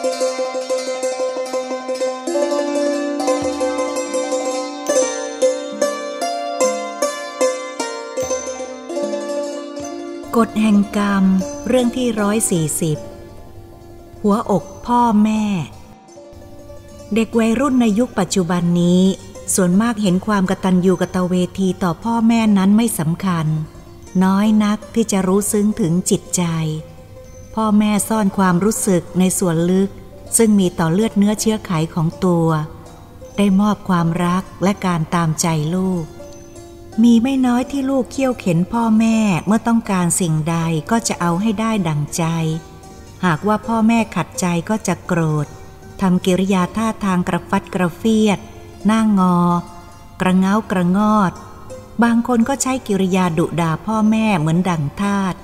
[0.00, 0.02] ก
[10.48, 11.24] ฎแห่งกรรม
[11.68, 12.98] เรื่องที่ร้อยสี่สิบ
[14.22, 15.44] หัวอกพ่อแม่
[17.14, 19.02] เด็กวัยรุ่นในยุคปัจจุบันนี้
[19.54, 23.46] ส่วนมากเห็นความกตัญญูกตเวทีต่อพ่อแม่นั้นไม่สำคัญ
[24.24, 26.42] น้อยนักที่จะรู้ซึ้งถึงจิตใจ
[27.62, 29.90] พ่อแม่ซ่อนความรู้สึกในส่วนลึก
[30.36, 32.48] ซึ่งมีต่อเลือดเนื้อเชื้อไขของตัว
[33.36, 36.04] ได้มอบความรักและการตามใจลูก
[37.02, 40.56] มีไม่น้อยที่ลูกเคี่ยวเข็นพ่อแม่เมื่อต้องการสิ่งใด
[40.90, 42.24] ก็จะเอาให้ได้ดังใจ
[43.24, 45.46] หากว่าพ่อแม่ขัดใจก็จะโกรธ
[46.00, 48.38] ทำกิริยาท่าทางกระฟัดกระเฟียด
[48.86, 49.38] หน้างอ
[50.20, 51.32] กระเงากระงอด
[52.02, 55.36] บางคนก็ใช้กิริยาดุด่าพ่อแม่เหมือนดังทาต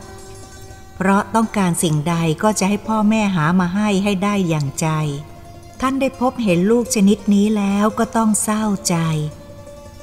[0.97, 4.89] เพราะต้องการสิ่งใดก็จะให้พ่อแม่หามาให้ให้ได้อย่างใจ
[5.81, 8.97] ท่านได้พบเห็นลูกชนิดนี้แล้วก็ต้องเศร้าใจ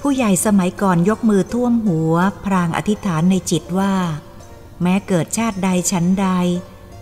[0.01, 3.95] ผู้ใหญ่สมัยก่อนยกมือท่วมหัว พรางอธิษฐานในจิตว่า
[4.81, 6.27] แม้เกิดชาติใดชั้นใด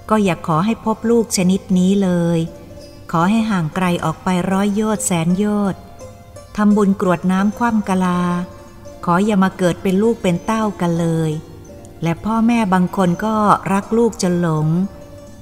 [0.09, 2.39] ก็อย่าขอให้พบลูกชนิดนี้เลย
[3.11, 5.81] ขอให้ห่างไกลออกไปร้อยโยชน์แสนโยชน์
[6.57, 8.21] ทำบุญกรวดน้ำคว่ำกะลา
[9.05, 11.31] ขออย่ามาเกิดเป็นลูกเป็นเต้ากันเลย
[12.03, 13.35] และพ่อแม่บางคนก็
[13.73, 14.67] รักลูกจนหลง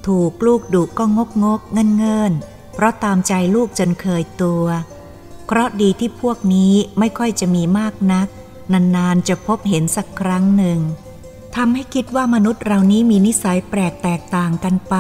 [0.08, 2.32] ถูกลูกดุก็งกงกเงินเงิน
[2.74, 4.66] เพราะตามใจลูกจนเคยตัว
[5.48, 8.28] เคราะดีที่พวกนี้ไม่ค่อยจะมีมากนัก
[8.74, 10.80] นานๆจะพบเห็นสักครั้งหนึ่ง
[11.56, 14.96] ทำให้คิดว่ามนุษย์เรานี้มีนิสัยแปลกแตกต่างกันไป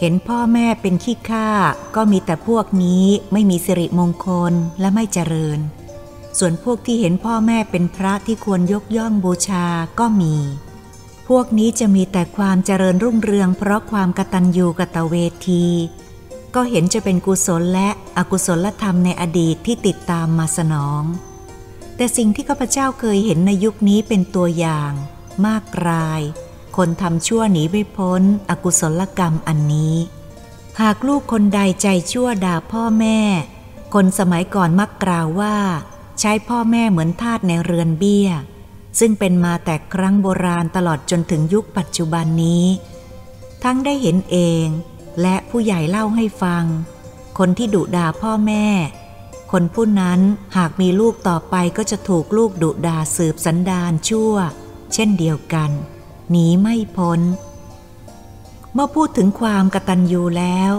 [0.00, 1.48] เห็นพ่อแม่เป็นขี้ข้า
[1.96, 5.58] ก็มีแต่พวกนี้ไม่มีสิริมงคลและไม่เจริญ
[6.38, 9.66] ส่วนพวกที่เห็นพ่อแม่เป็นพระที่ควรยกย่องบูชา
[9.98, 10.36] ก็มี
[11.28, 15.14] พวกนี้จะมีแต่ความเจริญรุ่งเรืองเพราะความกตัญญูกตเว
[15.48, 15.66] ที
[16.54, 21.02] ก็เห็นจะเป็นกุศลและอกุศลธรรมในอดีตที่ติดตามมาสนอง
[21.96, 24.92] แต่สิ่งที่ข้าพเจ้าเคยเห็นในยุคนี้เป็นตัวอย่าง
[25.46, 26.22] มากราย
[26.76, 29.96] คนทำชั่วหนีไม่พ้น อกุศลกรรมอันนี้
[30.80, 33.18] หากลูกคนใดใจชั่วด่าพ่อแม่
[33.94, 35.56] คนสมัยก่อนมักกล่าวว่า
[36.20, 38.28] ใช้พ่อแม่เหมือนทาสในเรือนเบี้ย
[38.98, 42.66] ซึ่งเป็นมาแต่ครั้งโบราณตลอดจนถึงยุคปัจจุบันนี้
[43.64, 44.66] ทั้งได้เห็นเอง
[45.22, 46.64] และผู้ใหญ่เล่าให้ฟัง
[47.38, 48.66] คนที่ดุด่าพ่อแม่
[49.52, 50.20] คนผู้นั้น
[50.56, 54.34] หากมีลูกต่อไปก็จะถูกลูกดุด่าสืบสันดานชั่ว
[54.92, 55.70] เช่นเดียวกัน
[56.30, 57.20] หนีไม่พ้น
[58.72, 60.72] เมื่อพูดถึงความกตัญญูแล้ว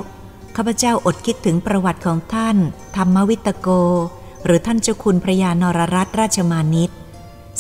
[0.56, 2.58] ข้าพเจ้าอดคิดถึงประวัติของท่าน
[2.96, 3.68] ธรรมวิตโก
[4.46, 6.92] หรือท่านเจ้าคุณพระยานรรัตนราชมานิต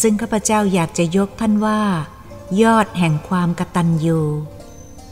[0.01, 1.81] ซึ่งข้าพเจ้าอยากจะยกท่านว่า
[2.61, 4.19] ยอดแห่งความกตัญญู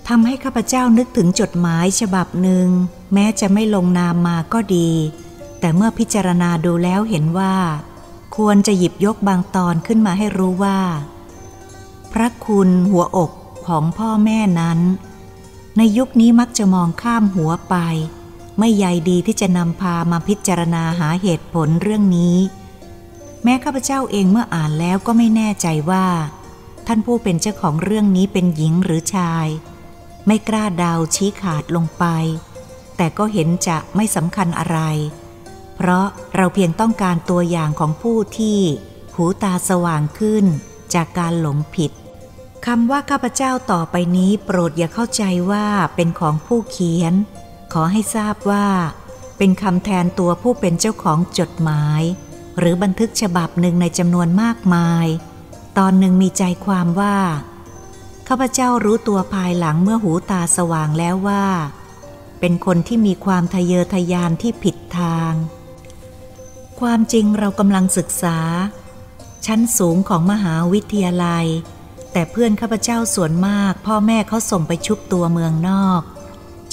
[0.08, 2.68] ทำให้ข้าพเจ้านึกถึงจดหมายฉบับหนึ่ง
[3.14, 4.90] แม้จะไม่ลงนามมาก็ดี
[5.60, 7.56] แต่เมื่อพิจารณาดูแล้วเห็นว่า
[8.38, 10.80] ควรจะหยิบยกบางตอนขึ้นมาให้รู้ว่า
[12.14, 13.32] พระคุณหัวอก
[13.68, 14.80] ของพ่อแม่นั้น
[15.78, 17.76] ในยุคนี้มักจะมองข้ามหัวไป
[18.60, 22.38] ไม่ใยดีที่จะนำพามาพิจารณาหาเหตุผลเรื่องนี้
[23.44, 26.08] แม้ข้าพเจ้าเองเมื่ออ่านแล้วก็ไม่แน่ใจว่า
[26.88, 29.48] ท่านผู้เป็นเจ้าของเรื่องนี้เป็นหญิงหรือชาย
[30.28, 32.06] ไม่กล้าเดาชี้ขาดลงไป
[32.98, 34.80] แต่ก็เห็นจะไม่สำคัญอะไร
[35.76, 38.60] เพราะเราเพียงต้องการตัวอย่างของผู้ที่
[39.16, 40.46] หูตาสว่างขึ้น
[40.94, 41.92] จากการหลงผิด
[42.66, 45.66] คำว่าข้าพเจ้าต่อไปนี้โปรดอย่าเข้าใจว่า
[45.96, 47.14] เป็นของผู้เขียน
[47.74, 48.68] ขอให้ทราบว่า
[49.38, 52.02] เป็นคำแทนตัวผู้เป็นเจ้าของจดหมาย
[52.60, 55.08] หรือบันทึกฉบับหนึ่งในจำนวนมากมาย
[55.78, 57.18] ตอนหนึ่งมีใจความว่า
[58.28, 61.46] ข้าพเจ้ารู้ตัวภายหลังเมื่อหูตาสว่างแล้วว่า
[62.40, 65.34] เป็นคนที่มีความทะเยอทะยานที่ผิดทาง
[66.80, 68.38] ความจริงเรากำลังศึกษา
[69.46, 71.46] ชั้นสูงของมหาวิทยาลัย
[72.12, 76.02] แต่เพื่อนข้าพเจ้าส่วนมาก พ่อแม่เขาส่งไปชุบตัวเมืองนอก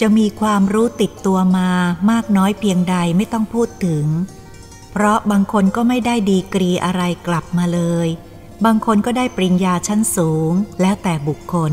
[0.01, 1.71] จะมีความรู้ติดตัวมา
[2.11, 4.07] มากน้อยเพียงใดไม่ต้องพูดถึง
[4.91, 8.09] เพราะบางคนก็ไม่ได้ดีกรีอะไรกลับมาเลย
[8.65, 11.73] บางคนก็ได้ปริญญาชั้นสูงแล้วแต่บุคคล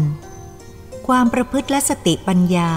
[1.07, 2.71] ความประพฤติและสติปัญญา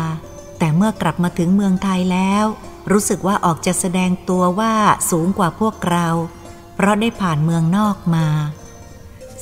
[0.58, 2.44] แต่เมื่อกลับมาถึงเมืองไทยแล้ว
[2.90, 4.74] รู้สึกว่าออกจะแสดงตัวว่า
[5.10, 6.06] สูงกว่าพวกเรา
[6.74, 8.26] เพราะได้ผ่านเมืองนอกมา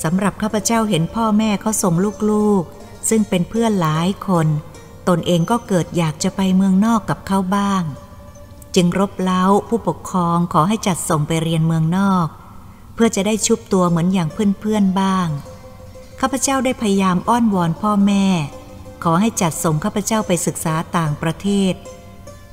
[0.03, 1.93] สำหรับข้าพเจ้าเห็นพ่อแม่เขาส่ง
[2.29, 4.47] ลูกๆ ซึ่งเป็นเพื่อนหลายคน
[5.09, 7.83] ตนเองก็เกิดอยากจะไปเมืองนอกกับเขาบ้าง
[8.75, 12.27] จึงรบเล้าผู้ปกครองขอให้จัดส่งไปเรียนเมืองนอก
[12.93, 15.27] เพื่อจะได้ชุบตัวเหมือนอย่างเพื่อนๆบ้าง
[16.19, 18.25] ข้าพเจ้าได้พยายามอ้อนวอนพ่อแม่
[19.03, 21.73] ขอให้จัดส่งข้าพเจ้าไปศึกษาต่างประเทศ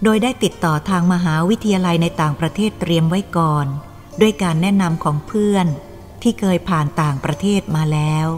[0.03, 3.67] โดยได้ติดต่อทางมหาวิทยาลัยในต่างประเทศเตรียมไว้ก่อน
[4.21, 5.67] ด้วยการแนะนำของเพื่อน
[6.23, 8.29] ที่เคยผ่านต่างประเทศมาแล้ว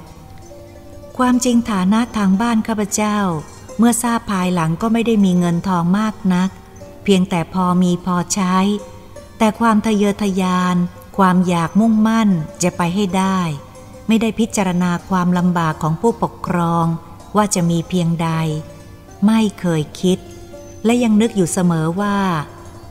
[1.19, 3.19] ความจริงฐานะทางบ้านข้าพเจ้า
[3.79, 6.51] เมื่อทราบภายหลังก็ไม่ได้มีเงินทองมากนัก
[7.05, 8.57] เพียงแต่พอมีพอใช้
[9.39, 10.77] แต่ความทะเยอทะยาน
[11.19, 12.29] ความอยากมุ่งมั่น
[12.63, 13.41] จะไปให้ได้
[14.07, 16.85] ไม่ได้พิจารณาความลำบากของผู้ปกครอง
[17.37, 18.31] ว่าจะมีเพียงใด
[19.27, 20.19] ไม่เคยคิด
[20.85, 22.19] และยังนึกอยู่เสมอว่า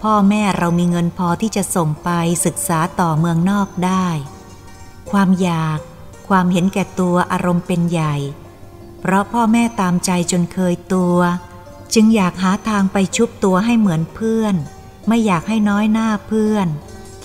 [0.01, 2.09] พ่อแม่เรามีเงินพอที่จะส่งไป
[2.45, 4.07] ศึกษาต่อเมืองนอกได้
[5.11, 5.79] ความอยาก
[6.27, 8.15] ความเห็นแก่ตัวอารมณ์เป็นใหญ่
[9.09, 11.17] เพราะพ่อแม่ตามใจจนเคยตัว
[11.93, 14.55] จึงอยากหาทางไปชุบตัวให้เหมือนเพื่อน
[15.07, 16.67] ไม่อยากให้น้อยหน้าเพื่อน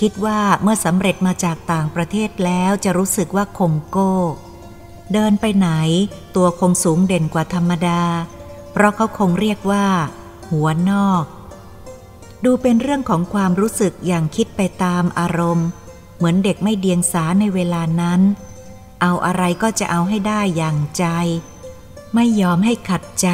[0.01, 4.15] คิดว่าเมื่อสำเร็จมาจากต่างประเทศแล้วจะรู้สึกว่าข่มโก้
[5.13, 5.69] เดินไปไหน
[6.37, 8.03] ตัวคงสูงเด่นกว่าธรรมดา
[8.73, 9.87] เพราะเขาคงเรียกว่า
[10.51, 11.25] หัวนอก
[12.45, 15.69] ดูเป็นเรื่องของความรู้สึกอย่างคิดไปตามอารมณ์
[16.17, 18.21] เหมือนเด็กไม่เดียงสาในเวลานั้น
[19.01, 21.07] เอาอะไรก็จะเอาให้ได้อย่างใจ
[22.15, 23.29] ไม่ยอมให้ขัดใจ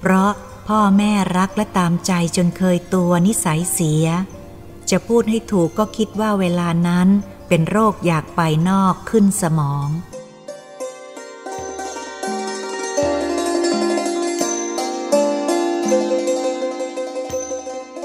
[0.00, 0.30] เพราะ
[0.68, 4.06] พ่อแม่รักและตามใจจนเคยตัวนิสัยเสีย
[4.90, 7.08] จะพูดให้ถูกก็คิดว่าเวลานั้น
[7.48, 9.88] เป็นโรคอยากไปนอกขึ้นสมอง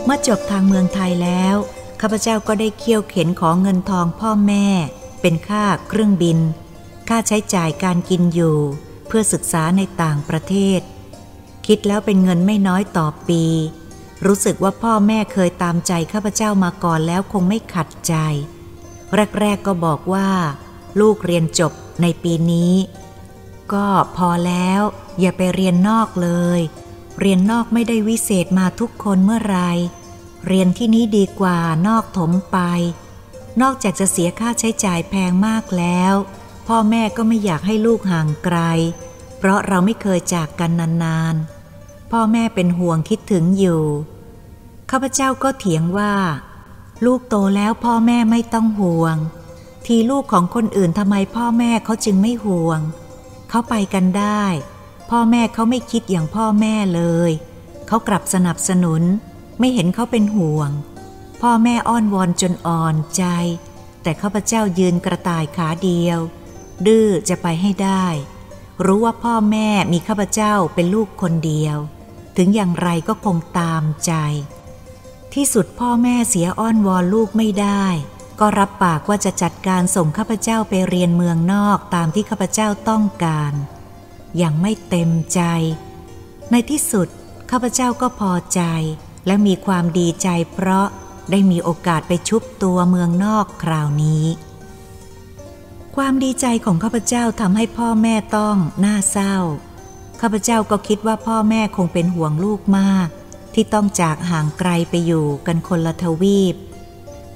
[0.04, 1.56] เมื่อจบทางเมืองไทยแล้ว
[2.02, 4.68] ข้าพเจ้าก็ได้เคี่ยวเข็นของเงินทองพ่อแม่
[5.22, 6.38] เป็นค่าเครื่องบิน
[7.10, 8.58] ค่าใช้จ่ายการกินอยู่
[9.08, 10.82] เพื่อศึกษาในต่างประเทศ
[11.68, 13.44] คิดแล้วเป็นเงินไม่น้อยต่อปี
[14.26, 18.16] รู้สึกว่าพ่อแม่เคยตามใจข้าพเจ้ามาก่อนแล้วคงไม่ขัดใจ
[19.40, 20.30] แรกๆก็บอกว่า
[21.00, 22.74] ลูกเรียนจบในปีนี้
[23.74, 23.88] ก็
[24.18, 24.82] พอแล้ว
[25.20, 26.60] อย่าไปเรียนนอกเลย
[27.20, 29.60] เรียนนอกไม่ได้วิเศษมาทุกคนเมื่อไร
[30.48, 32.58] เรียนที่นี้ดีกว่านอกถมไป
[33.62, 36.14] นอกจากจะเสียค่าใช้จ่ายแพงมากแล้ว
[36.68, 38.58] พ่อแม่ก็ไม่อยากให้ลูกห่างไกล
[39.38, 40.72] เพราะเราไม่เคยจากกัน
[41.04, 43.84] นานๆ พ่อแม่เป็นห่วงคิดถึงอยู่
[44.92, 46.14] ข้าพเจ้าก็เถียงว่า
[47.06, 49.16] ลูกโตแล้วพ่อแม่ไม่ต้องห่วง
[49.86, 52.80] ทีลูกของคนอื่นทำไมพ่อแม่เขาจึงไม่ห่วง
[53.50, 54.44] เขาไปกันได้
[55.10, 57.32] พ่อแม่เขาไม่คิดอย่างพ่อแม่เลย
[57.88, 59.02] เขากลับสนับสนุน
[59.60, 60.70] ไม่เห็นเขาเป็นห่วง
[61.42, 63.24] พ่อแม่อ้อนวอนจนอ่อนใจ
[64.04, 66.20] แต่ข้าพเจ้ายืนกระต่ายขาเดียว
[66.88, 68.06] ดื้อจะไปให้ได้
[68.86, 71.78] รู้ว่าพ่อแม่มีข้าพเจ้าเป็นลูกคนเดียว
[72.38, 74.14] ถึงอย่างไรก็คงตามใจ
[75.34, 77.86] ที่สุดพ่อแม่เสียอ้อนวอนลูกไม่ได้
[78.40, 83.54] ก็รับปากว่าจะจัดการส่งข้าพเจ้าไปเรียนเมืองนอกตามที่ข้าพเจ้าต้องการ
[84.38, 85.42] อย่างไม่เต็มใจ
[86.52, 87.08] ในที่สุด
[87.52, 88.62] ข้าพเจ้าก็พอใจ
[89.26, 90.88] และมีความดีใจเพราะ
[91.32, 94.26] ได้มีโอกาสไปชุบตัวเมืองนอกคราวนี้
[96.00, 99.36] ความดีใจของข้าพเจ้าทำให้พ่อแม่ต้องน่าเศร้า
[100.22, 103.08] ข้าพเจ้าก็คิดว่าพ่อแม่คงเป็นห่วงลูกมาก
[103.54, 106.56] ที่ต้องจากห่างไกลไปอยู่กันคนละทวีป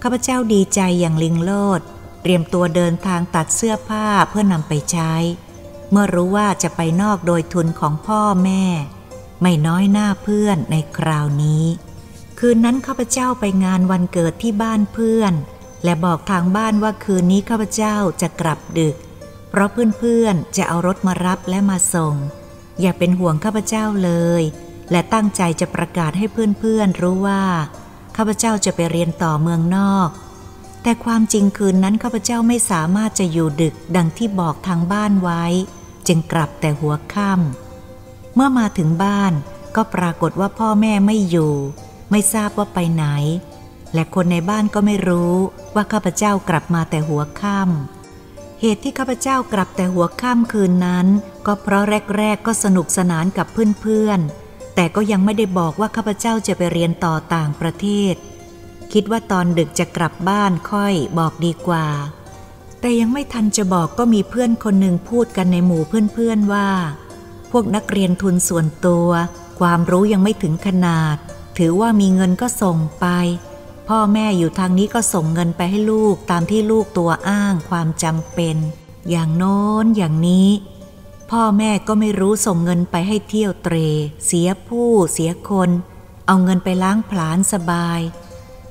[0.01, 1.81] ข้าพเจ้าดีใจอย่างลิงโลด
[2.21, 5.13] เตรียมตัวเดินทางตัดเสื้อผ้าเพื่อนำไปใช้
[5.91, 8.63] เมื่อรู้ว่าจะไปนอกโดยทุนของพ่อแม่
[9.41, 11.66] ไม่น้อยหน้าเพื่อนในคราวนี้
[12.39, 15.33] คืนนั้นข้าพเจ้าไปงานวันเกิดที่บ้านเพื่อน
[15.83, 18.95] และบอกทางบ้านว่าคืนนี้ข้าพเจ้าจะกลับดึก
[19.50, 22.16] เพราะเพื่อนๆจะเอารถมารับและมาส่ง
[22.81, 24.44] อย่าเป็นห่วงข้าพเจ้าเลย
[24.92, 26.26] และตั้งใจจะประกาศให้
[26.59, 27.44] เพื่อนๆรู้ว่า
[28.16, 30.09] ข้าพเจ้าจะไปเรียนต่อเมืองนอก
[30.83, 35.44] แต่ความจริงคืนนั้นข้าพเจ้าไม่สามารถจะอยู่ดึกดังที่บอกทางบ้านไว้
[36.07, 39.33] จึงกลับแต่หัวค่ำเมื่อมาถึงบ้าน
[39.76, 41.54] ก็ปรากฏว่าพ่อแม่ไม่อยู่
[42.12, 43.06] ไม่ทราบว่าไปไหน
[43.93, 45.33] และคนในบ้านก็ไม่รู้
[45.75, 51.07] ว่าข้าพเจ้ากลับมาแต่หัวค่ำเหตุที่ข้าพเจ้ากลับแต่หัวค่ำคืนนั้น
[51.45, 51.83] ก็เพราะ
[52.17, 53.47] แรกๆก็สนุกสนานกับ
[53.81, 58.15] เพื่อนๆ แต่ก็ยังไม่ได้บอกว่าข้าพเจ้าจะไปเรียนต่อต่างประเทศ
[58.93, 61.87] คิดว่าตอนดึกจะกลับบ้านค่อยบอกดีกว่า
[62.79, 65.81] แต่ยังไม่ทันจะบอกก็มีเพื่อนคนหนึ่งพูดกันในหมู่
[66.13, 66.69] เพื่อนๆว่า
[67.51, 69.09] พวกนักเรียนทุนส่วนตัว
[69.59, 71.17] ความรู้ยังไม่ถึงขนาด
[71.57, 73.05] ถือว่ามีเงินก็ส่งไป
[73.93, 78.57] พ่อแม่อยู่ทางนี้ก็ส่งเงินไปให้ลูกตามที่ลูกตัวอ้างความจำเป็น
[79.09, 80.49] อย่างโน้นอย่างนี้
[81.31, 83.75] พ่อแม่ก็ไม่รู้ส่งเงินไปให้เที่ยวเตร
[84.25, 85.69] เสียผู้เสียคน
[86.27, 88.01] เอาเงินไปล้างผลาญสบาย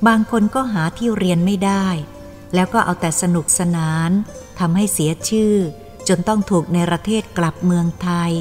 [0.07, 1.87] บางคนก็หาที่เรียนไม่ได้
[2.55, 4.11] แล้วก็เอาแต่สนุกสนาน
[4.59, 5.55] ทำให้เสียชื่อ
[6.09, 8.33] จนต้องถูกในประเทศกลับเมืองไทย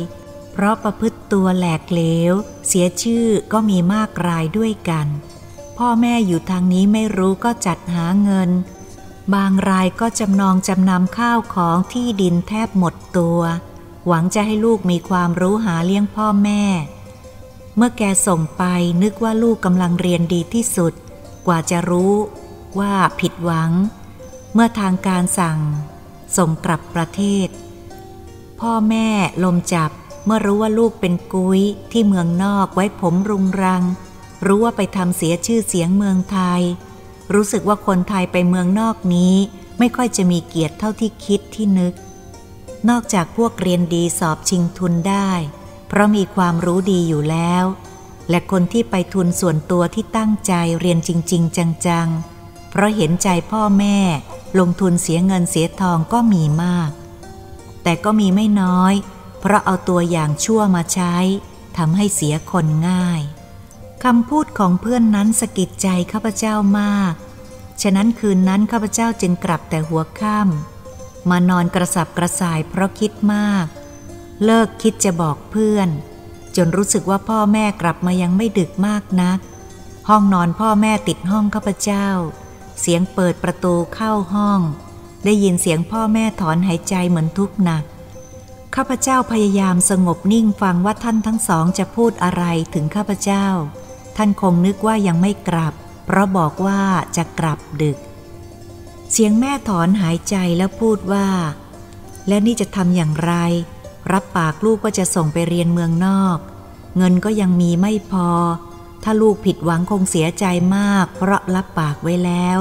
[0.51, 2.33] เพราะประพฤติตัวแหลกเหลว
[2.67, 5.07] เสียชื่อก็มีมากรายด้วยกัน
[5.77, 8.49] พ่อแม่อยู่ทางนี้ไม่รู้ก็จัดหาเงิน
[9.33, 13.39] บางรายก็จำนองจำนำข้าวของที่ดินแทบหมดตัว
[14.07, 16.63] หวังจะให้ลูกมีความรู้หาเลี้ยงพ่อแม่
[17.75, 18.63] เมื่อแกส่งไป
[19.03, 20.93] นึกว่าลูกกำลังเรียนดีที่สุด
[21.47, 22.13] กว่าจะรู้
[22.79, 23.71] ว่าผิดหวัง
[24.53, 25.59] เมื่อทางการสั่ง
[26.37, 27.47] ส่งกลับประเทศ
[28.59, 29.09] พ่อแม่
[29.43, 29.91] ลมจับ
[30.25, 33.83] เมื่อรู้ว่าลูกเป็นกุ้ยที่เมืองนอกไว้ผมรุงรัง
[34.45, 36.61] รู้ว่าไปทำเสียชื่อเสียงเมืองไทย
[37.33, 39.35] รู้สึกว่าคนไทยไปเมืองนอกนี้
[39.79, 41.93] ไม่ค่อยจะมีเกียรติเท่าที่คิดที่นึก
[42.89, 45.31] นอกจากพวกเรียนดีสอบชิงทุนได้
[45.87, 47.65] เพราะมีความรู้ดีอยู่แล้ว
[48.29, 53.97] และคนที่ไปทุนส่วนตัวที่ตั้งใจเรียนจริง ๆ จังๆ เพราะเห็นใจพ่อแม่
[54.59, 56.91] ลงทุนเสียเงินเสียทองก็มีมาก
[57.83, 58.93] แต่ก็มีไม่น้อย
[59.39, 61.15] เพราะเอาตัวอย่างชั่วมาใช้
[61.77, 63.21] ทำให้เสียคนง่าย
[64.05, 67.13] คำพูดของเพื่อนนั้นสะกิดใจข้าพเจ้ามาก
[67.81, 73.65] ฉะนั้นคืนนั้นข้าพเจ้าจึงกลับแต่หัวค่ำมานอนกระสับกระส่ายเพราะคิดมาก
[74.45, 75.89] เลิกคิดจะบอกเพื่อน
[76.55, 79.39] จนรู้สึกว่าพ่อแม่กลับมายังไม่ดึกมากนัก
[80.09, 82.07] ห้องนอนพ่อแม่ติดห้องข้าพเจ้า
[82.81, 84.59] เสียงเปิดประตูเข้าห้อง
[85.25, 87.83] ได้ยินเสียงพ่อแม่ถอนหายใจเหมือนทุกข์หนัก
[88.75, 93.47] ข้าพเจ้าพยายามสงบนิ่งฟังว่าท่านทั้งสองจะพูดอะไรถึงข้าพเจ้า
[94.17, 95.73] ท่านคงนึกว่ายังไม่กลับ
[96.05, 96.81] เพราะบอกว่า
[97.17, 97.97] จะกลับดึก
[99.11, 101.27] เสียงแม่ถอนหายใจแล้วพูดว่า
[102.27, 103.33] แล้วนี่จะทำอย่างไร
[104.11, 106.37] รับปากลูกก็จะส่งไปเรียนเมืองนอก
[106.97, 108.29] เงินก็ยังมีไม่พอ
[109.03, 110.45] ถ้าลูกผิดหวังคงเสียใจ
[110.77, 112.59] มาก เพราะรับปากไว้แล้ว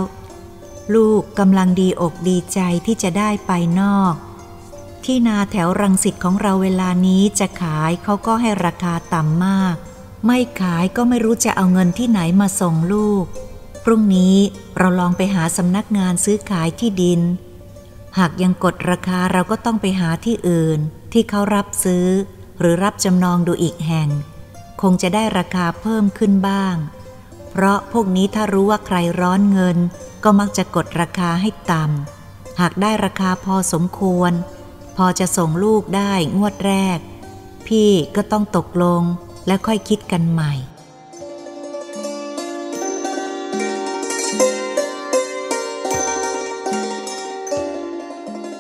[0.95, 4.15] ลูกกำลังดีอกดีใจที่จะได้ไปนอก
[5.05, 9.77] ที่นาแถวรังสิตของเราเวลานี้จะขายเขาก็ให้ราคาต่ำมาก
[10.27, 13.25] ไม่ขายก็ไม่รู้จะเอาเงินที่ไหนมาส่งลูก
[13.85, 14.37] พรุ่งนี้
[14.79, 17.21] เราลองไปหาสำนักงานซื้อขายที่ดิน
[18.19, 20.79] หากยังกดราคาเราก็ต้องไปหาที่อื่น
[21.13, 22.07] ที่เขารับซื้อ
[22.61, 24.09] หรือรับจำนองดูอีกแห่ง
[24.83, 26.77] คงจะได้ราคาเพิ่มขึ้นบ้าง
[27.51, 29.79] เพราะพวกนี้ถ้ารู้ว่าใครร้อนเงิน
[30.25, 34.33] ก็มักจะกดราคาให้ต่ำหากได้ราคาพอสมควร
[34.97, 36.99] พอจะส่งลูกได้งวดแรก
[37.67, 39.03] พี่ก็ต้องตกลง
[39.47, 40.53] แล้วค่อยคิดกันใหม่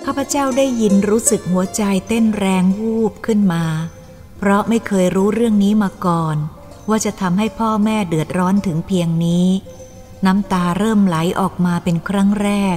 [0.04, 3.64] ข้าพเจ้าได้ยินรู้สึกหัวใจเต้นแรงวูบขึ้นมา
[4.38, 6.36] เพราะไม่เคยรู้เรื่องนี้มาก่อน
[6.88, 9.48] ว่าจะทำให้พ่อแม่เดือดร้อนถึงเพียงนี้
[10.26, 12.76] น้ำตาเริ่มไหลออกมาเป็นครั้งแรก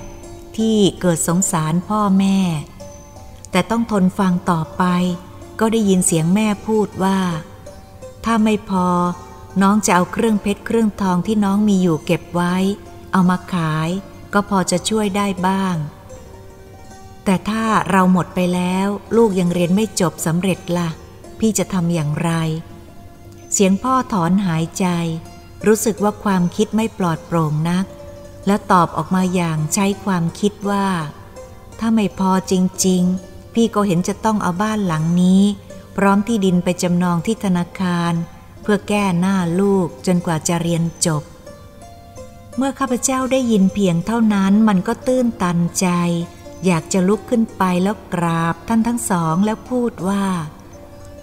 [0.58, 2.40] ที่เกิดสงสารพ่อแม่
[3.52, 4.84] แต่ต้องทนฟังต่อไป
[5.60, 7.20] ก็ได้ยินเสียงแม่พูดว่า
[8.26, 8.88] ถ้าไม่พอ
[9.62, 12.56] น้องจะเอาเครื่องเพชรเครื่องทองที่น้องมีอยู่เก็บไว้
[13.12, 13.90] เอามาขาย
[14.34, 15.76] ก็พอจะช่วยได้บ้าง
[17.26, 20.90] แต่ถ้าเราหมดไปแล้ว ลูกยังเรียนไม่จบสำเร็จละ่ะ
[21.40, 22.32] พี่จะทำอย่างไร
[23.54, 24.86] เสียงพ่อถอนหายใจ
[25.68, 27.86] รู้สึกว่าความคิดไม่ปลอดโปร่งนัก
[28.48, 30.88] และตอบออกมาอย่างใช้ความคิดว่า
[31.80, 32.54] ถ้าไม่พอจ
[32.88, 35.44] ริง ๆ พี่ก็เห็นจะต้องเอาบ้านหลังนี้
[35.98, 38.14] พร้อมที่ดินไปจำนองที่ธนาคาร
[38.62, 41.24] เพื่อแก้หน้าลูกจนกว่าจะเรียนจบ
[42.58, 45.88] เมื่อข้าพเจ้าได้ยินเพียงเท่านั้นมันก็ตื้นตันใจ
[46.66, 50.26] อยากจะลุกขึ้นไปแล้วกราบท่านทั้งสองแล้วพูดว่า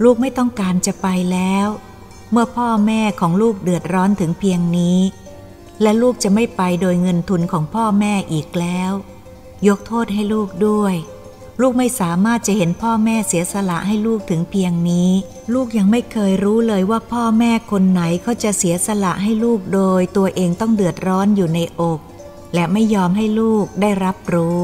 [0.03, 1.69] ลูกไม่ต้องการจะไปแล้ว
[2.31, 4.99] เมื่อพ่อแม่ของลูกเดือดร้อนถึงเพียงนี้
[5.83, 8.93] และลูกจะไม่ไปโดยเงินทุนของพ่อแม่อีกแล้ว
[9.69, 10.95] ยกโทษให้ลูกด้วย
[11.61, 15.11] ลูกไม่สามารถจะเห็นพ่อแม่เสียสละให้ลูกถึงเพียงนี้
[15.55, 22.01] ลูกยังไม่เคยรู้เลยว่าพ่อแม่คนไหนเขาจะเสียสละให้ลูกโดย ตัวเองต้องเดือดร้อนอยู่ในอก
[22.55, 24.61] และไม่ยอมให้ลูกได้รับรู้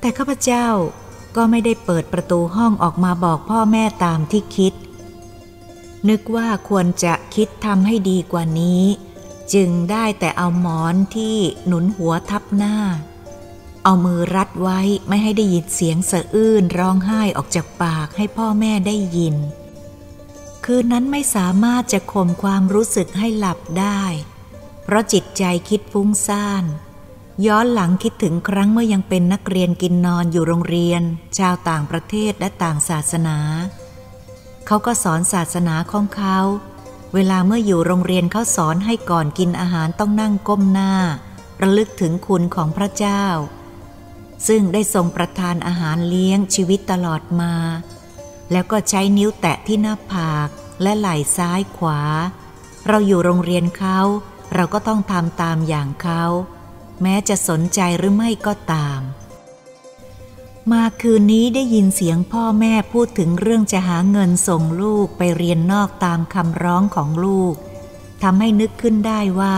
[0.00, 0.66] แต่ข้าพเจ้า
[1.36, 4.72] ก็ไม่ได้เปิดประตูห้องออกมาบอกพ่อแม่ตามที่คิด
[6.08, 8.82] นึกว่าควรจะคิดทำให้ดีกว่านี้
[9.54, 12.76] จึงได้แต่เอาหมอนที่หนุนหัวทับหน้า
[13.84, 19.36] เอามือรัดไว้ไม่ให้ได้ยินเสียงสะอื้นร้องไห้ออกจากปากให้พ่อแม่ได้ยิน
[20.64, 24.02] คืนนั้นไม่สามารถจะข่มความรู้สึกให้หลับได้
[24.84, 26.64] เพราะจิตใจคิดฟุ้งซ่าน
[27.46, 31.02] ย้อนหลังคิดถึงครั้งเมื่อยังเป็นนักเรียนกินนอนอยู่โรงเรียน
[31.38, 33.38] ชาวต่างประเทศและต่างศาสนา
[34.66, 36.38] เขาก็สอนศาสนาของเขา
[37.14, 40.92] เวลาเมื่ออยู่โรงเรียนเขาสอนให้ก่อนกินอาหารต้องนั่งก้มหน้า
[41.62, 43.24] ระลึกถึงคุณของพระเจ้า
[44.46, 47.54] ซึ่งได้ทรงประทานอาหารเลี้ยงชีวิตตลอดมา
[48.52, 50.48] แล้วก็ใช้นิ้วแตะที่หน้าผาก
[50.82, 52.00] และไหล่ซ้ายขวา
[52.88, 53.98] เราอยู่โรงเรียนเขา
[54.54, 56.24] เราก็ต้องทำตามอย่างเขา
[57.02, 59.00] แม้จะสนใจหรือไม่ก็ตาม
[60.72, 67.54] มาคืนนี้ได้ยินเสียงพ่อแม่พูดถึงเรื่องจะหาเงินส่งลูกไปเรียนนอกตามคำร้องของลูก
[68.22, 69.56] ทำให้นึกขึ้นได้ว่า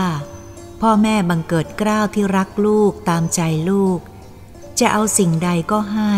[0.81, 3.99] พ่อแม่บังเกิดกล้าวที่รักลูกตามใจลูก
[4.79, 6.15] จะเอาสิ่งใดก็ให้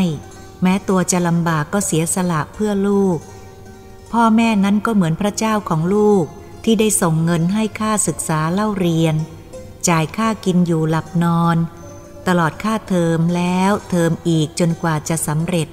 [0.62, 3.18] แม้ตัวจะลำบากก็เสียสละเพื่อลูก
[4.12, 6.26] พ่อแม่นั้นก็เหมือนพระเจ้าของลูก
[6.64, 9.16] ที่ได้ส่งเงินให้ค่าศึกษาเล่าเรียน
[9.90, 11.58] จ่ายค่ากินอยู่หลับนอน
[12.28, 15.68] ตลอดค่าเทอมแล้วเทอมอีกจนกว่าจะสำเร็จ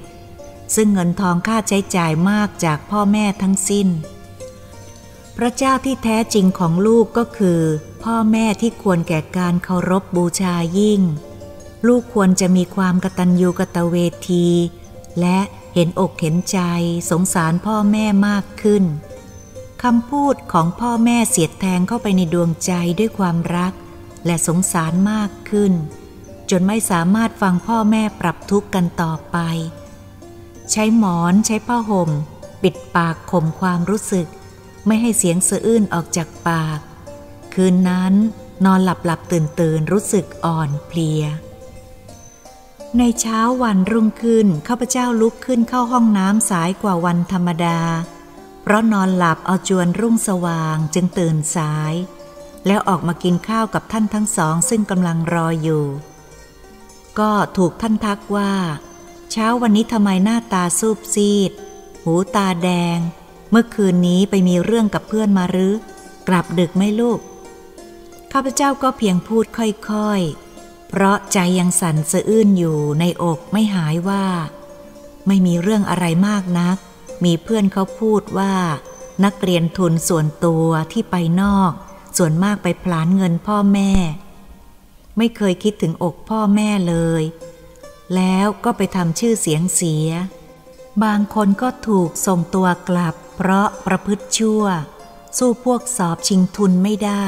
[0.75, 3.88] ซึ่งเงินทองค่าใช้จ่ายมากจากพ่อแม่ทั้งสิ้น
[5.37, 7.61] พระเจ้าที่แท้จริงของลูกก็คือ
[8.05, 11.00] พ่อแม่ที่ควรแก่การเคารพบบูชายิ่ง
[11.87, 13.97] ลูกควรจะมีความกตัญญูกตเว
[14.31, 14.49] ที
[15.21, 15.38] และ
[15.75, 16.61] เห็นอกเห็นใจ
[17.11, 18.85] สงสารพ่อแม่มากขึ้น
[19.83, 23.73] คำพูดของพ่อแม่เสียดแทงเข้าไปในดวงใจด้วยความรัก
[24.26, 25.73] และสงสารมากขึ้น
[26.50, 29.38] จนไม่สามารถฟังพ่อแม่ปรับทุกข์กันต่อไป
[30.71, 32.11] ใช้หมอนใช้ผ้าห่ม
[32.62, 34.26] ปิดปากข่มความรู้สึก
[34.87, 36.79] ไม่ให้เสียงสะอื้นออกจากปาก
[37.55, 38.14] คืนนั้น
[38.64, 41.23] นอนหลับหลับตื่นตื่นรู้สึกอ่อนเพลีย
[42.99, 47.81] ในเช้าวันรุ่งขึ้นข้าพเจ้าลุกขึ้นเข้าห้องน้ำสายกว่าวันธรรมดา
[48.63, 51.95] เพราะนอนหลับเอาจวนรุ่งสว่างจึงตื่นสาย
[52.67, 55.85] แล้วออกมากินข้าวกับท่านทั้งสองซึ่งกำลังรออยู่
[57.19, 58.53] ก็ถูกท่านทักว่า
[59.31, 61.51] เช้าวันนี้ทำไมหน้าตาซูบซีด
[62.05, 62.99] หูตาแดง
[63.51, 65.75] เมื่อคืนนี้ไปมีเรื่องกับเพื่อนมาหรือ
[66.29, 67.21] กลับดึกไม่ลูก
[68.33, 70.23] ข้าพเจ้าก็เพียงพูดค่อย
[70.97, 74.27] เพราะใจยังสั่นสะอื้นอยู่ในอกไม่หายว่า
[75.27, 76.77] ไม่มีเรื่องอะไรมากนัก
[77.25, 78.55] มีเพื่อนเขาพูดว่า
[79.25, 81.73] นักเรียนทุนส่วนตัวที่ไปนอก
[82.17, 83.93] ส่วนมากไปพลานเงินพ่อแม่
[85.19, 87.23] ไม่เคยคิดถึงอกพ่อแม่เลย
[88.15, 90.09] แล้วก็ไปทำชื่อเสียงเสีย
[91.04, 94.65] บางคนก็ถูกส่งตัวกลับ เพราะประพฤติชั่ว
[95.39, 97.26] สู้พวกสอบชิงทุนไม่ได้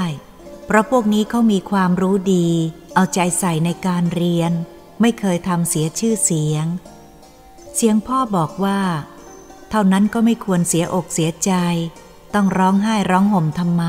[0.66, 2.50] เพราะพวกนี้เขามีความรู้ดี
[2.96, 4.52] เอาใจใส่ในการเรียน
[5.00, 6.66] ไม่เคยทำเสียชื่อเสียง
[7.76, 8.80] เสียงพ่อบอกว่า
[9.70, 11.52] เท่านั้นก็ไม่ควรเสียอกเสียใจ
[12.35, 13.85] ต้องร้องไห้ร้องห่มทำไม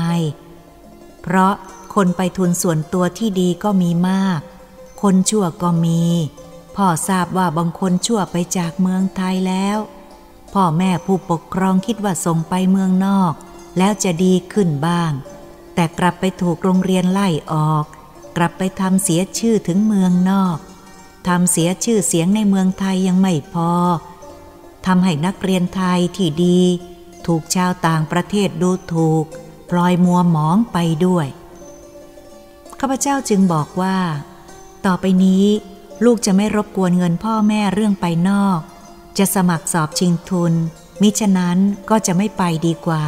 [1.22, 1.54] เพราะ
[1.94, 4.40] คนไปทุนส่วนตัวที่ดีก็มีมาก
[5.02, 6.02] คนชั่วก็มี
[6.76, 9.78] พ่อทราบว่าบางคนชั่วไปจากเมืองไทยแล้ว
[10.54, 13.32] พ่อแม่ผู้ปกครองคิดว่าส่งไปเมืองนอก
[13.78, 15.12] แล้วจะดีขึ้นบ้าง
[15.74, 17.84] แต่กลับไปถูกโรงเรียนไล่ออก
[18.40, 20.58] กลับไปทำเสียชื่อถึงเมืองนอก
[21.28, 23.72] ทำเสียชื่อเสียงในเมืองไทยยังไม่พอ
[24.86, 26.60] ทำให้นักเรียนไทยที่ดี
[27.26, 29.24] ถูกชาวต่างประเทศดูถูก
[29.70, 31.26] พลอยมัวหมองไปด้วย
[32.80, 33.98] ข้าพเจ้าจึงบอกว่า
[34.86, 35.44] ต่อไปนี้
[36.04, 38.60] ลูกจะไม่รบกวนเงินพ่อแม่เรื่องไปนอก
[39.18, 40.52] จะสมัครสอบชิงทุน
[41.02, 41.58] มิฉะนั้น
[41.90, 43.04] ก็จะไม่ไปดีกว่า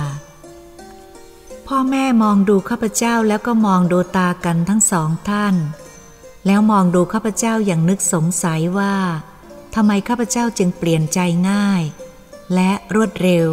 [1.75, 5.55] พ่อแม่มองดูข้าพเจ้าแล้วก็มองดูตากันทั้งสองท่าน
[6.47, 8.95] แล้วมองดูข้าพเจ้าอย่างนึกสงสัยว่า
[9.75, 11.19] ทำไมข้าพเจ้าจึงเปลี่ยนใจ
[11.51, 11.83] ง่าย
[12.55, 13.49] และรวดเร็ว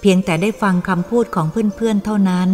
[0.00, 2.48] เพียงแต่ได้ฟังคำพูดของเพื่อนๆเท่านั้น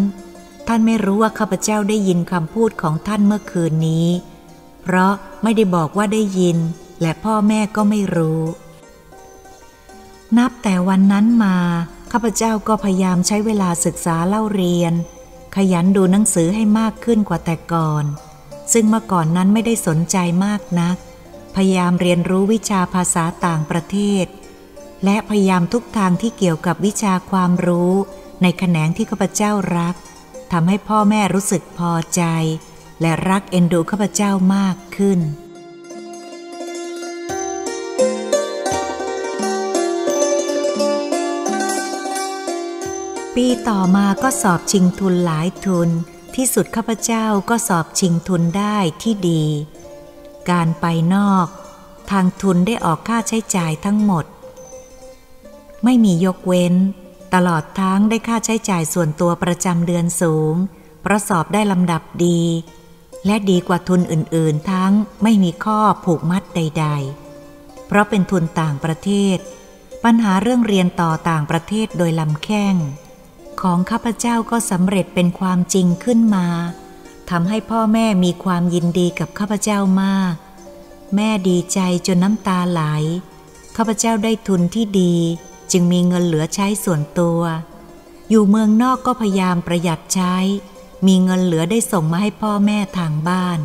[0.69, 4.09] ท่านไม่รู้ว่าข้าพเจ้าได้ยินคำพูดของท่านเมื่อคืนนี้
[4.83, 6.59] เพราะไม่ได้บอกว่าได้ยิน
[7.01, 8.43] และพ่อแม่ก็ไม่รู้
[10.39, 11.57] นับแต่วันนั้นมา
[12.13, 14.93] ข้าพเจ้าก็พยายามใช้เวลาศึกษาเล่าเรียน
[15.57, 18.05] ขยันดูหนังสือให้มากขึ้นกว่าแต่ก่อน
[18.73, 20.97] ซึ่งเมื่อก่อนนั้นไม่ได้สนใจมากนัก
[21.57, 24.27] พยายามเรียนรู้วิชาภาษาต่างประเทศ
[25.05, 27.93] และพยายามทุกทางที่เกี่ยวกับวิชาความรู้
[28.43, 29.95] ในแขนงที่ข้าพเจ้ารัก
[30.53, 32.23] ทำให้พ่อแม่รู้สึกพอใจ
[33.01, 35.21] และรักเอ็นดูข้าพเจ้ามากขึ้น
[43.43, 45.89] ปีต่อมาก็สอบชิงทุนหลายทุน
[46.37, 49.45] ที่สุดข้าพเจ้าก็สอบชิงทุนได้ที่ดี
[50.51, 51.47] การไปนอก
[52.11, 54.25] ทางทุนได้ออกค่าใช้จ่ายทั้งหมด
[55.85, 56.75] ไม่มียกเว้น
[57.35, 60.55] ตลอดทั้งได้ค่าใช้จ่ายส่วนตัวประจำเดือนสูง
[61.03, 62.43] เพระสอบได้ลำดับดี
[63.27, 66.87] และดีกว่าทุนอื่นๆ ทั้งไม่มีข้อผูกมัดใด
[67.37, 69.37] ๆ เพราะเป็นทุนต่างประเทศ
[70.05, 72.77] ปัญหาเรื่องเรียนต่อต่างประเทศโดยลำแข้ง
[73.61, 76.47] ของข้าพเจ้าก็สำเร็จเป็นความจริงขึ้นมา
[77.31, 80.35] ทำให้พ่อแม่มีความยินดีกับข้าพเจ้ามาก
[81.17, 82.83] แม่ดีใจจนน้ำตาไหล
[83.77, 85.15] ข้าพเจ้าได้ทุนที่ดี
[85.73, 87.41] จึงมีเงินเหลือใช้ส่วนตัว
[88.31, 90.37] อยู่เมืองนอกก็พยายามประหยัดใช้
[91.07, 93.59] มีเงินเหลือได้ส่งมาให้พ่อแม่ทางบ้าน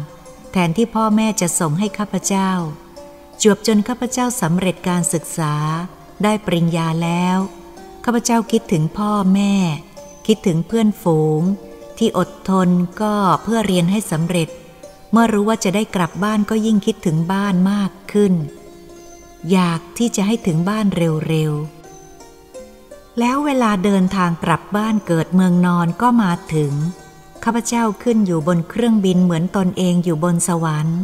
[0.52, 2.52] แทนที่พ่อแม่จะส่งให้ข้าพเจ้า
[3.42, 5.56] จวบจนข้าพเจ้าสำเร็จการศึกษา
[6.24, 7.38] ได้ปริญญาแล้ว
[8.04, 9.54] ข้าพเจ้าคิดถึงพ่อแม่
[10.28, 11.42] คิดถึงเพื่อนฝูง
[11.98, 12.70] ที่อดทน
[13.02, 14.50] ก็เพื่อเรียนให้สำเร็จ
[15.12, 18.34] เมื่อรู้ว่าจะได้กลับบ้านก็ยิ่งคิดถึงบ้านมากขึ้น
[19.52, 26.74] อยากที่จะให้ถึงบ้านเร็วๆ แล้วเวลาเดินทางกลับบ้านเกิดเมืองนอนก็มาถึง
[27.44, 31.00] ข้าพเจ้าขึ้นอยู่บนเครื่องบินเหมือนตนเองอยู่บนสวรรค์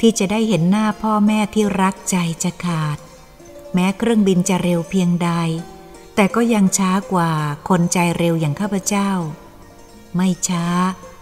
[0.00, 2.98] ที่จะได้เห็นหน้าพ่อแม่ที่รักใจจะขาด
[3.74, 5.30] แม้เครื่องบินจะเร็วเพียงใด
[6.14, 7.32] แต่ก็ยังช้ากว่า
[7.68, 9.10] คนใจเร็วอย่างข้าพเจ้า
[10.16, 10.66] ไม่ช้า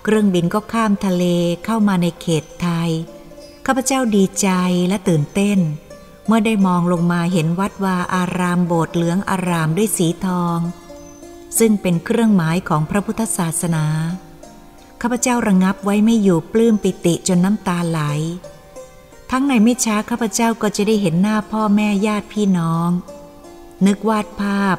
[0.05, 1.25] เครื่องบินก็ข้ามทะเล
[1.65, 2.91] เข้ามาในเขตไทย
[3.67, 4.49] ข้าพเจ้าดีใจ
[4.89, 5.59] และตื่นเต้น
[6.27, 10.59] เมื่อได้มองลงมาเห็นวัดวาอารามโบสถ์เหลืองอารามด้วยสีทอง
[11.59, 13.87] ซึ่งเป็นเครื่องหมายของพระพุทธศาสนา
[15.01, 18.01] ข้าพเจ้าระงงับไว้ไม่อยู่ปลื้มปิติจนน้ำตาไหล
[19.31, 22.91] ทั้งในไม่ช้าข้าพเจ้าก็จะได้เห็นหน้าพ่อแม่ญาติพี่น้อง
[23.87, 24.77] นึกวาดภาพ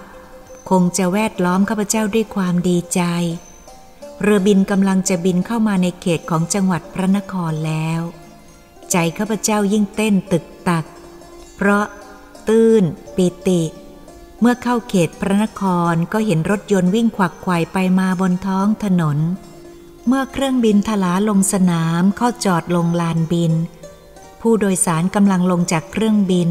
[0.70, 3.02] คงจะแวดล้อมข้าพเจ้าด้วยความดีใจ
[4.22, 8.02] เรือบินกำลังจะบินเข้ามาในเขตของจังหวัดพระนครแล้ว
[8.92, 10.86] ใจข้าพเจ้ายิ่งเต้นตึกตัก
[11.56, 11.86] เพราะ
[12.48, 12.84] ตื้น
[13.16, 13.62] ปิติ
[14.40, 19.18] เมื่อเข้าเขตพระนครก็เห็นรถยนต์วิ่งขวักไขว่ไปมาบนท้องถนน
[20.08, 23.54] เมื่อเครื่องบินทลาลงสนามเข้าจอดลงลานบิน
[24.42, 26.50] ผู้โดยสารกำลังลงจากเครื่องบิน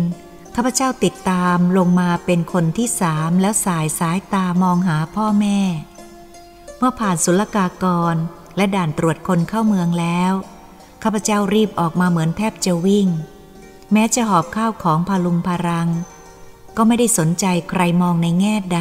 [0.55, 5.61] ข้าพเจ้าติดตามลงมาเป็นคนที่สามแล้วสายสายตามองหาพ่อแม่
[6.79, 8.15] เมื่อผ่านศุลกากร
[8.57, 10.33] และด่านตรวจคนเข้าเมืองแล้ว
[11.03, 13.09] ข้าพเจ้ารีบออกมาเหมือนแทบจะวิ่ง
[13.93, 15.89] แม้จะหอบข้าวของพาลุงพารัง
[16.77, 18.81] ก็ไม่ได้สนใจใครมองในแง่ใด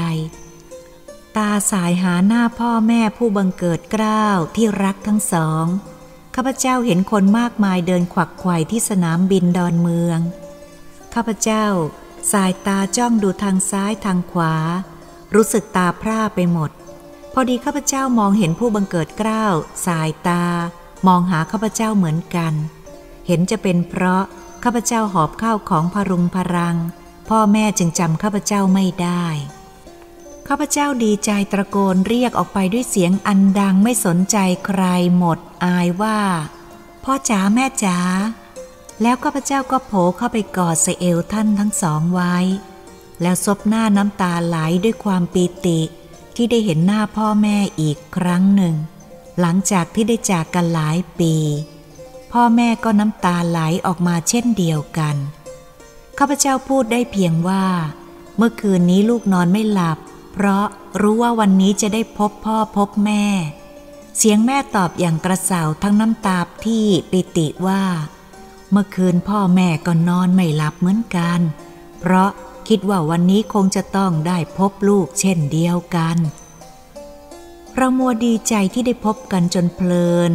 [1.37, 5.65] ตาสายหาหน้าพ่อแม่ผู้บังเกิดเกล้าวที่รักทั้งสอง
[6.35, 10.19] ข้าพเจ้าเห็นคนมากมายเดินขวักไขว่ที่สนามบินดอนเมือง
[11.13, 11.65] ข้าพเจ้า
[12.31, 14.53] สายตาจ้องดูทางซ้ายทางขวา
[15.35, 16.71] รู้สึกตาพร่าไปหมด
[17.33, 19.53] พอดีข้าพเจ้ามองเห็นผู้บังเกิดเกล้าว
[19.85, 20.43] สายตา
[21.07, 22.53] มองหาข้าพเจ้าเหมือนกัน
[23.27, 24.23] เห็นจะเป็นเพราะ
[24.63, 26.77] ข้าพเจ้าหอบข้าวของพรุงพรัง
[27.29, 29.25] พ่อแม่จึงจำข้าพเจ้าไม่ได้
[30.47, 34.81] ข้าพเจ้าดีใจตะโกนเรียกออกไปด้วยเสียงอันดังไม่สนใจใคร
[35.17, 36.19] หมดอายว่า
[37.03, 37.97] พ่อจ๋าแม่จ๋า
[39.01, 42.35] แล้วข้าพเจ้าก็โผล่เข้าไปกอดใส่เอวท่านทั้งสองไว้
[43.21, 45.79] แล้วซบหน้าน้ำตาไหลด้วยความปีติ
[46.35, 48.75] ที่ได้เห็นหน้าพ่อแม่อีกครั้งหนึ่ง
[49.39, 51.35] หลังจากที่ได้จากกันหลายปี
[52.31, 55.15] พ่อแม่ก็น้ำตาไหลออกมาเช่นเดียวกัน
[56.17, 57.65] ข้าพเจ้าพูดได้เพียงว่า
[58.37, 59.97] เมื่อคืนนี้ลูกนอนไม่หลับ
[60.33, 60.65] เพราะ
[61.01, 63.25] รู้ว่าวันนี้จะได้พบพ่อพบแม่
[64.17, 67.83] เสียงแม่ตอบอย่างกระเสาทั้งน้ำตาที่ปิติว่า
[68.71, 71.39] เมื่อคืนพ่อแม่ก็นอนไม่หลับเหมือนกัน
[71.99, 72.29] เพราะ
[72.67, 76.17] คิดว่าวันนี้คงจะต้องได้พบลูกเช่นเดียวกัน
[77.75, 80.31] เรามัวดีใจที่ได้พบกันจนเพลิน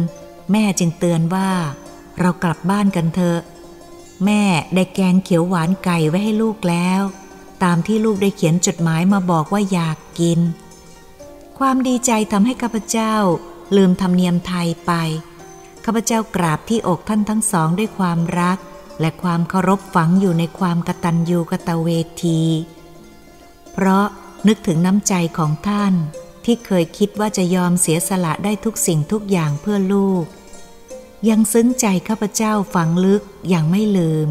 [0.51, 1.49] แม่จึงเตือนว่า
[2.19, 3.39] เรากลับบ้านกันเถอะ
[4.25, 4.43] แม่
[4.75, 7.01] ได้แกงเขียวหวานไก่ไว้ให้ลูกแล้ว
[7.63, 10.39] ตามที่ลูกได้เขียนจดหมายมาบอกว่าอยากกิน
[11.59, 13.13] ความดีใจทำให้ข้าพเจ้า
[13.75, 14.91] ลืมธรรมเนียมไทยไป
[15.85, 18.57] ข้าพเจ้ากราบที่อกท่านทั้งสองด้วยความรัก
[19.01, 21.89] และความเคารพฝังอยู่ในความกตัญญูกตเว
[22.23, 22.41] ที
[23.73, 24.05] เพราะ
[24.47, 25.93] นึกถึงน้ำใจของท่าน
[26.45, 30.25] ที่เคยคิดว่าจะยอมเสียสละได้ทุกสิ่งทุกอย่างเพื่อลูก
[31.29, 34.29] ยังซึ้งใจข้าพเจ้าฝังลึกอย่างไม่ลืม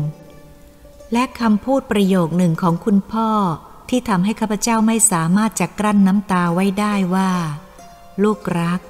[1.12, 3.31] และคำพูดประโยคหนึ่งของคุณพ่อ
[3.88, 7.31] ที่ทำให้ข้าพเจ้าไม่สามารถจะกลั้นน้ำตาไว้ได้ว่า
[8.23, 8.81] ลูกรัก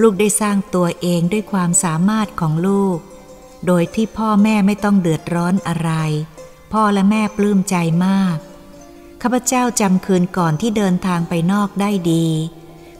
[0.00, 2.98] ลูกได้สร้างตัวเองด้วยความสามารถของลูก
[3.66, 5.90] โดยที่พ่อแม่ไม่ต้องเดือดร้อนอะไร
[6.72, 7.76] พ่อและแม่ปลื้มใจ
[8.06, 8.36] มาก
[9.22, 12.26] ข้าพเจ้าจำคืนก่อนที่เดินทางไปนอกได้ดี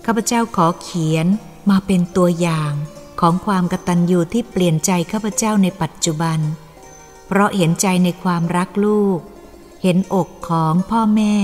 [0.05, 1.27] ข้าพเจ้าขอเขียน
[1.71, 2.73] มาเป็นตัวอย่าง
[3.21, 6.39] ของความกตัญญูที่เปลี่ยนใจข้าพเจ้าในปัจจุบัน
[7.27, 9.19] เพราะเห็นใจในความรักลูก
[9.83, 11.37] เห็นอกของพ่อแม่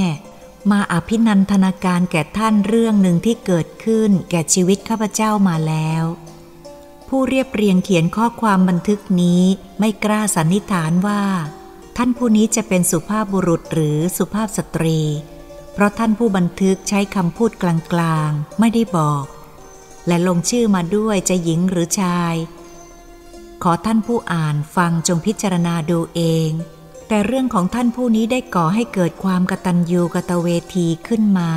[0.71, 6.05] มาอภินันทนาการแก่ท่านเรื่องหนึ่งที่เกิดขึ้นแก่ชีวิตข้าพเจ้ามาแล้ว
[7.09, 9.43] ผู้เรียบเรียงเขียนข้อความบันทึกนี้
[9.79, 11.23] ไม่กล้าสันนิษฐานว่า
[11.97, 15.01] ท่านผู้นี้จะเป็นสุภาพบุรุษหรือสุภาพสตรี
[15.73, 17.65] เพราะท่านผู้บันทึกใช้คำพูดก
[18.01, 19.25] ลางๆ ไม่ได้บอก
[20.07, 22.35] และลงชื่อมาด้วยจะหญิงหรือชาย
[23.63, 26.51] ขอท่านผู้อ่านฟังจงพิจารณาดูเอง
[27.09, 31.53] แต่เรื่องของท่านผู้นี้ได้ก่อให้เกิดความกตัญญูกตเวทีขึ้นมา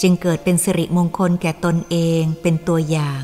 [0.00, 3.22] จึงเกิดเป็นสิริมงคลแก่ตนเองเป็นตัวอย่าง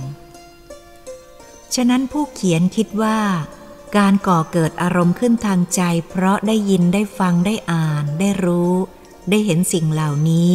[1.74, 3.18] ฉะนั้นผู้เขียนคิดว่า
[3.96, 8.74] การก่อเกิดอารมณ์ขึ้นทางใจ เพราะได้ยินได้ฟังได้อ่าน ได้รู้
[9.30, 10.52] ได้เห็นสิ่งเหล่านี้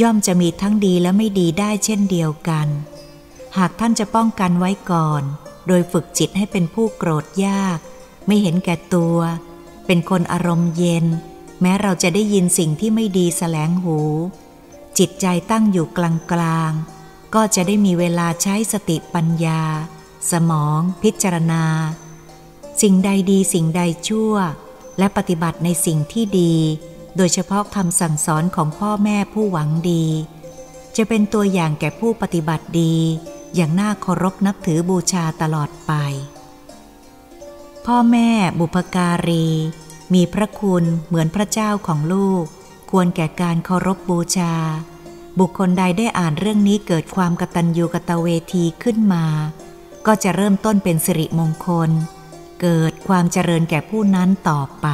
[0.00, 2.68] ย่อมจะมีทั้งดีและไม่ดีได้เช่นเดียวกัน
[3.56, 5.22] หากท่านจะป้องกันไว้ก่อน
[5.66, 7.78] โดยฝึกจิตให้เป็นผู้โกรธยาก
[8.26, 9.18] ไม่เห็นแก่ตัว
[9.86, 11.06] เป็นคนอารมณ์เย็น
[11.60, 13.98] แม้เราจะได้ยินสิ่งที่ไม่ดีแสลงหู
[14.98, 16.00] จิตใจตั้งอยู่ก
[16.40, 19.62] ลางๆก็จะได้มีเวลาใช้สติปัญญา
[20.30, 21.64] สมอง พิจารณา
[22.82, 24.34] สิ่งใดดีสิ่งใดชั่ว
[24.98, 26.54] และปฏิบัติในสิ่งที่ดี
[27.16, 30.06] โดยเฉพาะคำสั่งสอนของพ่อแม่ผู้หวังดี
[30.96, 32.94] จะเป็นตัวอย่างแก่ผู้ปฏิบัติดี
[33.54, 35.92] อย่างน่าเคารพนับถือบูชาตลอดไป
[37.88, 39.48] พ่อแม่บุพการี
[40.14, 42.44] มีพระคุณเหมือนพระเจ้าของลูก
[42.90, 44.54] ควรแก่การเคารพบูชา
[45.40, 49.26] บุคคลใดได้อ่านเรื่องนี้เกิดความกตัญญูกตเวทีขึ้นมา
[50.06, 51.90] ก็จะเริ่มต้นเป็นสิริมงคล
[52.62, 54.86] เกิดความเจริญแก่ผู้นั้นต่อไป